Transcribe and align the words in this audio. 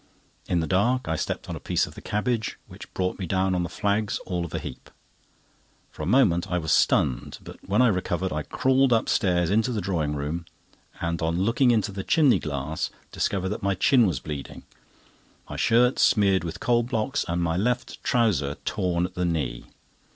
In 0.47 0.61
the 0.61 0.65
dark, 0.65 1.07
I 1.07 1.15
stepped 1.15 1.47
on 1.47 1.55
a 1.55 1.59
piece 1.59 1.85
of 1.85 1.93
the 1.93 2.01
cabbage, 2.01 2.57
which 2.65 2.91
brought 2.95 3.19
me 3.19 3.27
down 3.27 3.53
on 3.53 3.61
the 3.61 3.69
flags 3.69 4.17
all 4.25 4.43
of 4.43 4.51
a 4.55 4.57
heap. 4.57 4.89
For 5.91 6.01
a 6.01 6.07
moment 6.07 6.49
I 6.51 6.57
was 6.57 6.71
stunned, 6.71 7.37
but 7.43 7.59
when 7.69 7.83
I 7.83 7.87
recovered 7.87 8.33
I 8.33 8.41
crawled 8.41 8.93
upstairs 8.93 9.51
into 9.51 9.71
the 9.71 9.79
drawing 9.79 10.15
room 10.15 10.45
and 11.01 11.21
on 11.21 11.41
looking 11.43 11.69
into 11.69 11.91
the 11.91 12.03
chimney 12.03 12.39
glass 12.39 12.89
discovered 13.11 13.49
that 13.49 13.61
my 13.61 13.75
chin 13.75 14.07
was 14.07 14.19
bleeding, 14.19 14.63
my 15.47 15.55
shirt 15.55 15.99
smeared 15.99 16.43
with 16.43 16.55
the 16.55 16.59
coal 16.61 16.81
blocks, 16.81 17.23
and 17.27 17.43
my 17.43 17.55
left 17.55 18.03
trouser 18.03 18.55
torn 18.65 19.05
at 19.05 19.13
the 19.13 19.23
knee. 19.25 19.65